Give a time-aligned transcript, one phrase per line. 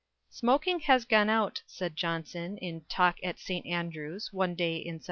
[0.31, 3.67] "Smoking has gone out," said Johnson in talk at St.
[3.67, 4.99] Andrews, one day in 1773.